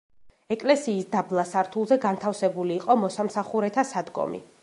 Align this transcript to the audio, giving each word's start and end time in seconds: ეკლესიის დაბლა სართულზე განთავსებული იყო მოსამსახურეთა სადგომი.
ეკლესიის 0.53 1.05
დაბლა 1.15 1.43
სართულზე 1.49 1.99
განთავსებული 2.07 2.77
იყო 2.79 2.97
მოსამსახურეთა 3.05 3.87
სადგომი. 3.93 4.45